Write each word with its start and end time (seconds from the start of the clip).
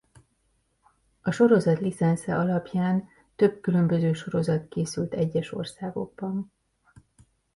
A 1.21 1.31
sorozat 1.31 1.79
licence 1.79 2.35
alapján 2.37 3.07
több 3.35 3.61
különböző 3.61 4.13
sorozat 4.13 4.67
készült 4.67 5.13
egyes 5.13 5.51
országokban. 5.53 6.51